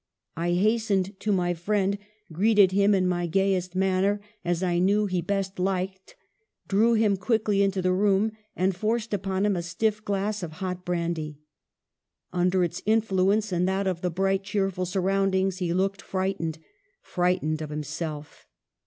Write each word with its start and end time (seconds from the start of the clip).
I 0.35 0.53
hastened 0.53 1.19
to 1.19 1.31
my 1.31 1.53
friend, 1.53 1.99
greeted 2.33 2.71
him 2.71 2.95
in 2.95 3.07
my 3.07 3.27
gayest 3.27 3.75
manner, 3.75 4.19
as 4.43 4.63
I 4.63 4.79
knew 4.79 5.05
he 5.05 5.21
best 5.21 5.59
liked, 5.59 6.15
drew 6.67 6.93
him 6.95 7.15
quickly 7.17 7.61
into 7.61 7.83
the 7.83 7.93
room, 7.93 8.31
and 8.55 8.75
forced 8.75 9.13
upon 9.13 9.45
him 9.45 9.55
a 9.55 9.61
stiff 9.61 10.03
glass 10.03 10.41
of 10.41 10.53
hot 10.53 10.83
brandy. 10.85 11.37
Under 12.33 12.63
its 12.63 12.81
influence 12.87 13.51
and 13.51 13.67
that 13.67 13.85
of 13.85 14.01
the 14.01 14.09
bright, 14.09 14.41
cheerful 14.43 14.87
surroundings, 14.87 15.59
he 15.59 15.71
looked 15.71 16.01
frightened— 16.01 16.57
frightened 17.13 17.61
of 17.61 17.69
himself. 17.69 18.47